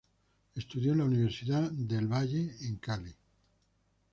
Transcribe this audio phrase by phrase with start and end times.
[0.55, 3.13] Estudió en la Universidad del Valle en Cali.